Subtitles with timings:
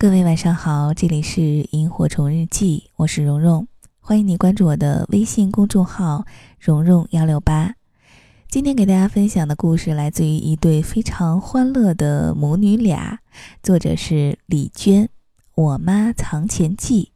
[0.00, 3.66] 各位晚上好，这里是萤火虫日记，我是蓉蓉，
[3.98, 6.24] 欢迎你关注我的微信公众号
[6.60, 7.74] 蓉蓉幺六八。
[8.48, 13.18] 今天给大家分享的故事来自于一对非常欢乐的母女俩，
[13.60, 15.06] 作者是李娟，
[15.56, 17.10] 《我妈藏钱记》。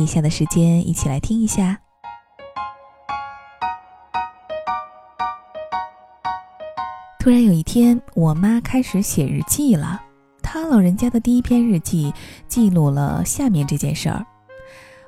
[0.00, 1.78] 以下的时间一起来听一下。
[7.18, 10.04] 突然有一天，我妈开始写日记了。
[10.50, 12.10] 他老人家的第一篇日记
[12.46, 14.24] 记录了下面这件事儿。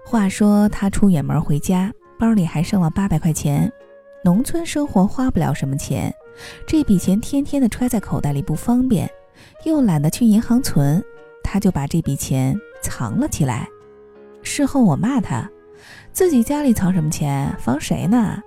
[0.05, 3.73] 话说他出远门回家，包里还剩了八百块钱。
[4.23, 6.15] 农村生活花不了什么钱，
[6.67, 9.11] 这笔钱天天的揣在口袋里不方便，
[9.65, 11.03] 又懒得去银行存，
[11.43, 13.67] 他就把这笔钱藏了起来。
[14.43, 15.51] 事后我骂他，
[16.13, 18.43] 自己家里藏什么钱，防谁呢？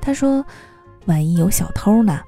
[0.00, 0.46] 他说，
[1.06, 2.20] 万一有小偷呢？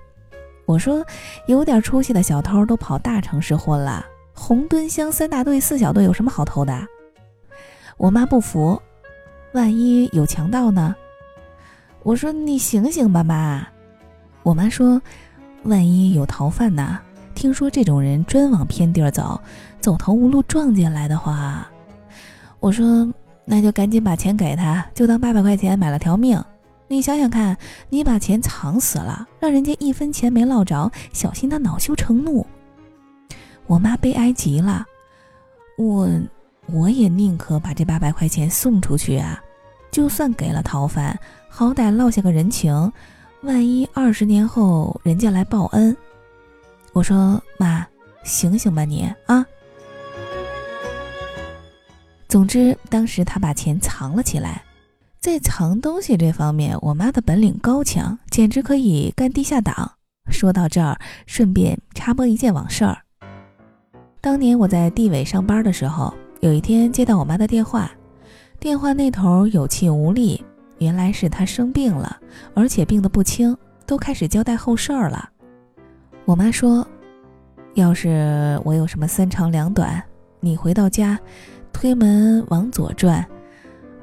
[0.73, 1.05] 我说，
[1.45, 6.75] 有点出息的小偷都跑大城市混了，红墩乡三大队四小队有什么好偷的？
[7.99, 8.81] 我妈不服，
[9.53, 10.97] 万一有强盗呢？
[12.03, 13.67] 我说你醒醒吧，妈。
[14.43, 14.99] 我妈说，
[15.65, 16.99] 万一有逃犯呢？
[17.35, 19.39] 听说这种人专往偏地儿走，
[19.79, 21.69] 走投无路撞见来的话，
[22.61, 23.07] 我说
[23.45, 26.43] 那就赶紧把钱给他，就当八百块钱买了条命。
[26.93, 27.57] 你想想看，
[27.89, 32.47] 你把钱藏死了，让人家一分钱没捞着，小心他恼羞成怒。
[33.67, 34.85] 我妈悲哀极了，
[35.79, 36.07] 我
[36.67, 39.43] 我也宁可把这八百块钱送出去啊，
[39.91, 41.19] 就算给了逃犯，
[41.49, 42.93] 好歹落下个人情，
[43.41, 45.97] 万一二十年后人家来报恩。
[46.93, 47.87] 我说妈，
[48.23, 49.47] 醒醒吧你啊！
[52.29, 54.63] 总之，当时他把钱藏了起来。
[55.23, 59.93] 在藏东西这方面，我妈的本领高强，简直可以干地下党。
[60.33, 62.99] 说到这儿，顺便插播一件往事儿。
[64.21, 67.89] 当年我在地委上班的时候，有一天接到我妈的电话，
[68.59, 70.45] 电话那头有气无力，
[70.79, 72.19] 原来是她生病了，
[72.53, 73.57] 而且病得不轻，
[73.87, 75.31] 都开始交代后事儿了。
[76.25, 76.85] 我妈说
[77.75, 80.03] ：“要是我有什么三长两短，
[80.41, 81.17] 你回到家，
[81.73, 83.25] 推门往左转。”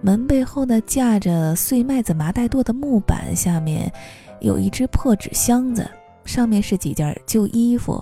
[0.01, 3.91] 门背后的架着碎麦子麻袋垛的木板下面，
[4.39, 5.89] 有一只破纸箱子，
[6.23, 8.01] 上面是几件旧衣服，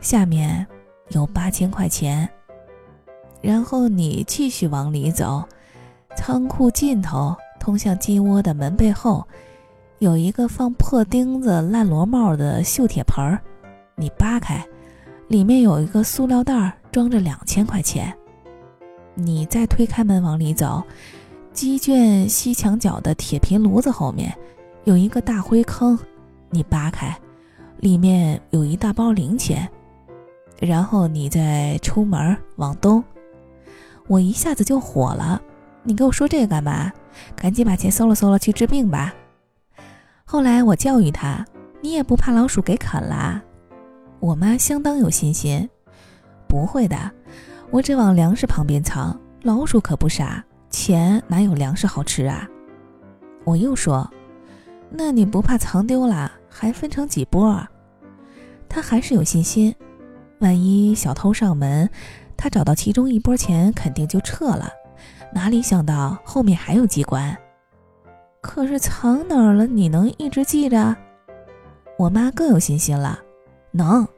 [0.00, 0.64] 下面
[1.08, 2.28] 有八千块钱。
[3.40, 5.42] 然后你继续往里走，
[6.16, 9.26] 仓库尽头通向鸡窝的门背后，
[9.98, 13.40] 有一个放破钉子、烂螺帽的锈铁盆儿，
[13.96, 14.64] 你扒开，
[15.26, 18.16] 里面有一个塑料袋装着两千块钱。
[19.14, 20.80] 你再推开门往里走。
[21.52, 24.34] 鸡圈西墙角的铁皮炉子后面
[24.84, 25.98] 有一个大灰坑，
[26.48, 27.14] 你扒开，
[27.78, 29.68] 里面有一大包零钱，
[30.58, 33.04] 然后你再出门往东。
[34.08, 35.40] 我一下子就火了，
[35.82, 36.90] 你给我说这个干嘛？
[37.36, 39.14] 赶紧把钱搜了搜了去治病吧。
[40.24, 41.44] 后来我教育他，
[41.82, 43.42] 你也不怕老鼠给啃了？
[44.20, 45.68] 我妈相当有信心，
[46.48, 47.10] 不会的，
[47.70, 50.42] 我只往粮食旁边藏，老鼠可不傻。
[50.72, 52.48] 钱哪有粮食好吃啊？
[53.44, 54.10] 我又说，
[54.90, 56.32] 那你不怕藏丢了？
[56.48, 57.64] 还分成几波？
[58.68, 59.74] 他还是有信心，
[60.40, 61.88] 万一小偷上门，
[62.36, 64.70] 他找到其中一波钱，肯定就撤了。
[65.32, 67.36] 哪里想到后面还有机关？
[68.40, 69.66] 可是藏哪儿了？
[69.66, 70.96] 你能一直记着？
[71.98, 73.18] 我妈更有信心了，
[73.70, 74.08] 能。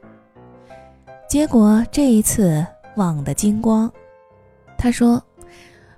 [1.27, 3.91] 结果这一次忘得精光，
[4.77, 5.21] 她说。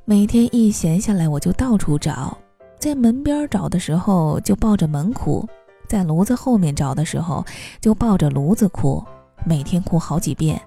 [0.09, 2.37] 每天一闲下来，我就到处找，
[2.79, 5.45] 在门边找的时候就抱着门哭，
[5.85, 7.45] 在炉子后面找的时候
[7.81, 9.03] 就抱着炉子哭，
[9.45, 10.61] 每天哭好几遍。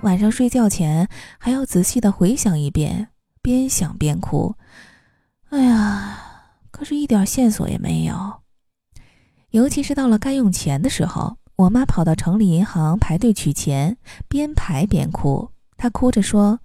[0.00, 1.06] 晚上睡觉前
[1.36, 3.08] 还要仔细的回想一遍，
[3.42, 4.54] 边想边哭。
[5.50, 6.18] 哎呀，
[6.70, 8.14] 可是一点线索也没有。
[9.50, 15.50] 尤其是到了该用钱的时候，我妈跑到城里银行排队取钱，边排边哭。
[15.76, 16.58] 她哭着说。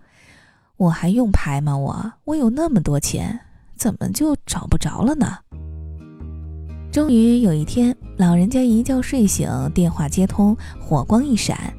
[0.77, 1.75] 我还用排吗？
[1.75, 3.39] 我我有那么多钱，
[3.75, 5.39] 怎么就找不着了呢？
[6.91, 11.74] 终于有一天，老人家一觉睡醒，电话接通，火光一闪，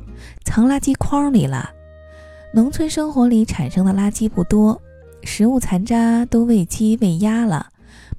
[0.45, 1.71] 藏垃圾筐里了。
[2.53, 4.81] 农村生活里产生的垃圾不多，
[5.23, 7.69] 食物残渣都喂鸡喂鸭了，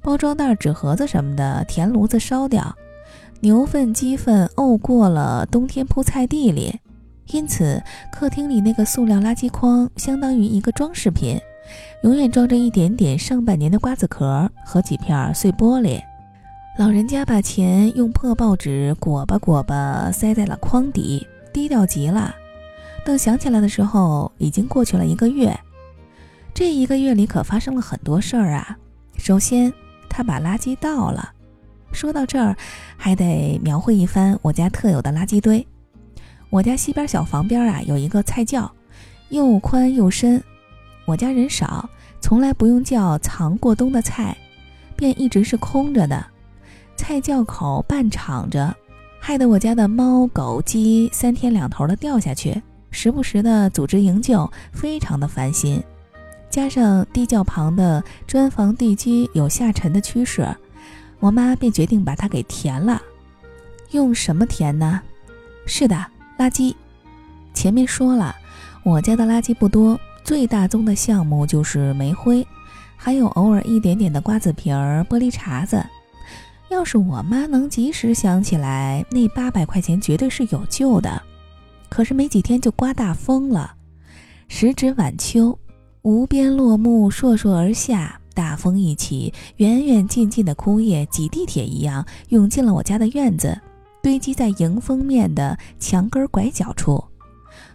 [0.02, 2.76] 包装袋、纸盒子什么的填炉子烧掉，
[3.42, 6.80] 牛粪、鸡粪沤过了，冬天铺菜地里。
[7.32, 7.82] 因此，
[8.12, 11.40] 客厅里那个塑料垃圾筐相当于一个装饰品，
[12.04, 16.02] 永远装着一点点上半年的瓜子壳和几片碎玻璃。
[16.78, 22.34] 老人家把钱用破报纸裹吧裹吧塞在了筐底，低调极了。
[23.06, 25.58] 等想起来的时候，已经过去了一个月。
[26.54, 28.78] 这一个月里可发生了很多事儿啊。
[29.18, 29.72] 首先，
[30.10, 31.32] 他把垃圾倒了。
[31.92, 32.56] 说到这儿，
[32.98, 35.66] 还得描绘一番我家特有的垃圾堆。
[36.50, 38.72] 我家西边小房边啊，有一个菜窖，
[39.30, 40.44] 又宽又深。
[41.06, 41.88] 我家人少，
[42.20, 44.36] 从来不用窖藏过冬的菜，
[44.96, 46.26] 便一直是空着的。
[46.98, 48.76] 菜窖口半敞着，
[49.20, 55.82] 害得我家的猫狗鸡三天两头的掉下去，时不时的组织营救，非常的烦心。
[56.50, 60.48] 加上地窖旁的砖房地基有下沉的趋势。
[61.20, 63.00] 我妈便决定把它给填了，
[63.92, 65.02] 用什么填呢？
[65.68, 66.06] 是的，
[66.40, 66.74] 垃圾。
[67.54, 68.34] 前面说了，
[68.84, 72.48] 我家的垃圾不多，最大宗的项目就是煤灰，
[72.96, 75.86] 还有偶尔一点点的瓜子皮儿、玻璃碴子。
[76.70, 81.22] 要是我妈能及时想起来，那八百块钱绝对是有救的。
[81.90, 83.74] 可是没几天就刮大风了，
[84.48, 85.60] 时值晚秋，
[86.04, 88.16] 无边落木烁烁而下。
[88.36, 93.60] 大风一起，远远近近的枯叶挤地铁一样涌进了我家的院子，
[94.02, 97.04] 堆积在迎风面的墙根拐角处。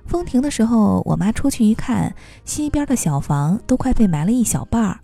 [0.06, 5.00] 风停的时候，我妈出去一看，西边的小房都快被埋了一小半儿。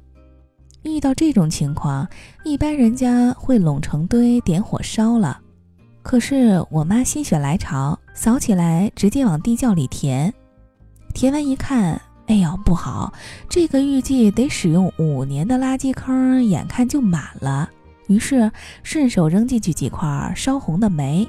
[0.82, 2.08] 遇到这种情况，
[2.44, 5.40] 一般人家会拢成堆点火烧了，
[6.02, 10.32] 可是我妈心血来潮，扫起来直接往地窖里填。
[11.14, 12.00] 填完一看。
[12.26, 13.12] 哎呦，不好！
[13.48, 17.68] 这个预计得使用五年的垃圾坑，眼看就满了。
[18.10, 18.50] 于是
[18.82, 21.28] 顺手扔进去几块烧红的煤，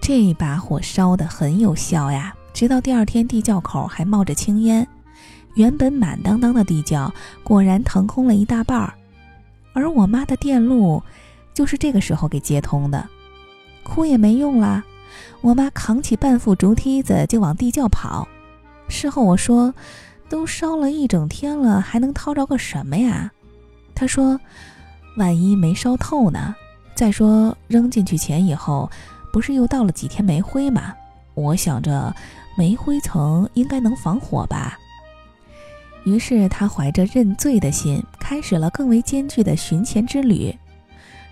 [0.00, 2.34] 这把火烧得很有效呀！
[2.54, 4.88] 直到第二天，地窖口还冒着青烟，
[5.54, 7.12] 原本满当当的地窖
[7.44, 8.94] 果然腾空了一大半儿。
[9.74, 11.02] 而我妈的电路
[11.52, 13.06] 就是这个时候给接通的，
[13.82, 14.82] 哭也没用了。
[15.42, 18.26] 我妈扛起半副竹梯子就往地窖跑。
[18.88, 19.74] 事后我说，
[20.30, 23.30] 都烧了一整天了，还能掏着个什么呀？
[23.94, 24.40] 她说，
[25.16, 26.54] 万一没烧透呢？
[26.94, 28.90] 再说扔进去钱以后，
[29.32, 30.94] 不是又倒了几天煤灰吗？
[31.34, 32.14] 我想着
[32.56, 34.78] 煤灰层应该能防火吧。
[36.04, 40.56] 于是他怀着认罪的心，开始了更为艰巨的寻钱之旅。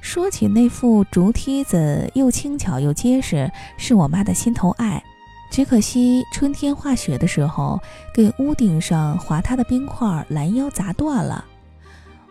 [0.00, 5.02] 说起那副竹梯子，又轻巧又结实，是我妈的心头爱。
[5.50, 7.80] 只可惜春天化雪的时候，
[8.14, 11.44] 给屋顶上滑塌的冰块拦腰砸断了。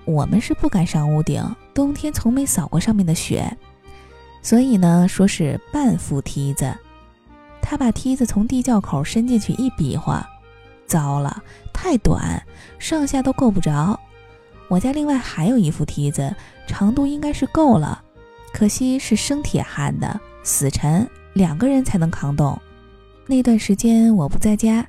[0.05, 3.57] 我们是不敢上屋顶，冬天从没扫过上面的雪，
[4.41, 6.73] 所以呢，说是半副梯子。
[7.61, 10.27] 他把梯子从地窖口伸进去一比划，
[10.85, 11.41] 糟了，
[11.73, 12.41] 太短，
[12.77, 13.97] 上下都够不着。
[14.67, 16.35] 我家另外还有一副梯子，
[16.67, 18.03] 长度应该是够了，
[18.53, 22.59] 可惜是生铁焊的，死沉，两个人才能扛动。
[23.25, 24.85] 那段时间我不在家，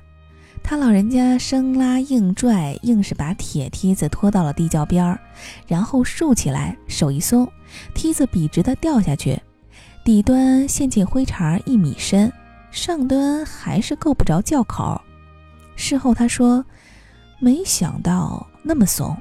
[0.67, 5.19] 他老人家生拉硬拽，硬是把铁梯子拖到了地窖边儿，
[5.67, 7.47] 然后竖起来，手一松，
[7.93, 9.39] 梯子笔直的掉下去，
[10.03, 12.33] 底端陷进灰茬一米深，
[12.71, 14.99] 上端还是够不着窖口。
[15.75, 16.65] 事后他说，
[17.37, 19.15] 没想到那么怂。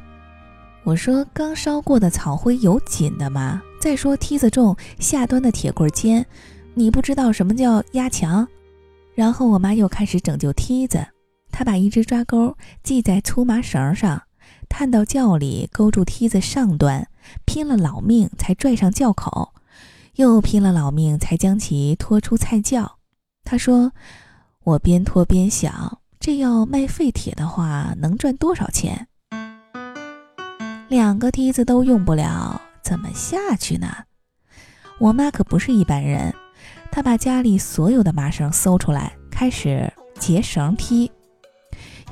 [0.83, 3.63] 我说刚烧过的草灰有紧的吗？
[3.79, 6.25] 再说梯子重，下端的铁棍尖，
[6.73, 8.49] 你不知道什么叫压强？
[9.15, 11.07] 然后我妈又开始拯救梯子，
[11.57, 14.25] 他把一只抓钩系在粗麻绳上，
[14.69, 17.07] 探到窖里勾住梯子上端，
[17.45, 19.55] 拼了老命才拽上窖口，
[20.17, 22.99] 又拼了老命才将其拖出菜窖。
[23.45, 23.93] 他说
[24.65, 29.07] ：“我边拖边想，这要卖废铁的话，能赚多少钱？
[30.89, 33.87] 两个梯子都用不了，怎么下去呢？”
[34.99, 36.35] 我妈可不是一般人。
[36.91, 41.13] 她把家里所有的麻绳搜出来，开始结绳梯。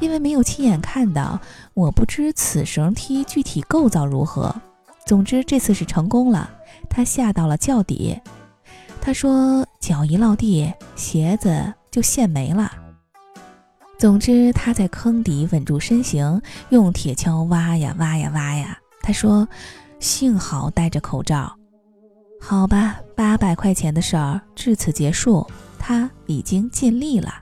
[0.00, 1.40] 因为没有亲眼看到，
[1.74, 4.54] 我不知此绳梯具体构造如何。
[5.06, 6.48] 总之这次是成功了，
[6.88, 8.20] 他下到了窖底。
[9.00, 12.70] 他说脚一落地，鞋子就陷没了。
[13.98, 18.78] 总之他在坑底稳住身形，用铁锹挖呀挖呀挖呀。
[19.02, 19.46] 他说
[19.98, 21.52] 幸好戴着口罩。
[22.40, 25.44] 好吧，八百块钱的事儿至此结束，
[25.78, 27.41] 他已经尽力了。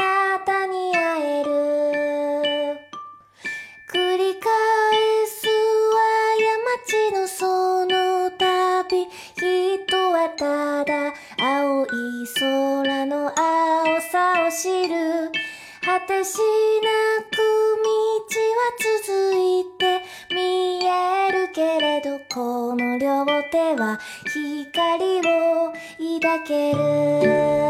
[24.81, 25.73] 光を
[26.19, 27.60] 抱ける。